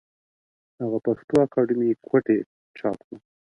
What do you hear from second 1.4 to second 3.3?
اکادمي کوټې چاپ کړه